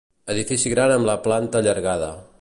[0.35, 2.13] Edifici gran amb la planta allargada.